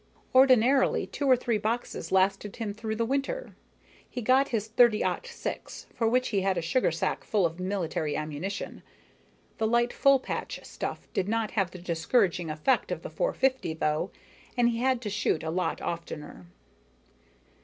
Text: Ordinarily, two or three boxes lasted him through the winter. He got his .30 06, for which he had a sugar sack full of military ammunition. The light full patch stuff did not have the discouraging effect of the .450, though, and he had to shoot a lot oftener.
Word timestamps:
Ordinarily, 0.33 1.05
two 1.05 1.29
or 1.29 1.35
three 1.35 1.59
boxes 1.59 2.11
lasted 2.11 2.55
him 2.55 2.73
through 2.73 2.95
the 2.95 3.05
winter. 3.05 3.55
He 4.09 4.23
got 4.23 4.47
his 4.47 4.67
.30 4.67 5.27
06, 5.27 5.85
for 5.93 6.07
which 6.07 6.29
he 6.29 6.41
had 6.41 6.57
a 6.57 6.61
sugar 6.63 6.89
sack 6.89 7.23
full 7.23 7.45
of 7.45 7.59
military 7.59 8.15
ammunition. 8.17 8.81
The 9.59 9.67
light 9.67 9.93
full 9.93 10.17
patch 10.19 10.59
stuff 10.65 11.07
did 11.13 11.29
not 11.29 11.51
have 11.51 11.69
the 11.69 11.77
discouraging 11.77 12.49
effect 12.49 12.91
of 12.91 13.03
the 13.03 13.11
.450, 13.11 13.77
though, 13.77 14.09
and 14.57 14.69
he 14.69 14.79
had 14.79 15.01
to 15.01 15.09
shoot 15.11 15.43
a 15.43 15.51
lot 15.51 15.81
oftener. 15.83 16.47